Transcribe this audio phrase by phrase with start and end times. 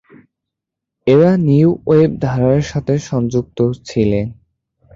[1.07, 2.95] এরা new wave ধারার সঙ্গে
[3.33, 3.57] যুক্ত
[3.87, 4.27] ছিলেন।